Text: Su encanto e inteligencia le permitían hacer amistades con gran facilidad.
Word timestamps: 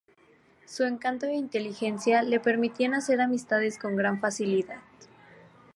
Su 0.65 0.81
encanto 0.83 1.27
e 1.27 1.35
inteligencia 1.35 2.23
le 2.23 2.39
permitían 2.39 2.95
hacer 2.95 3.21
amistades 3.21 3.77
con 3.77 3.95
gran 3.95 4.19
facilidad. 4.19 4.79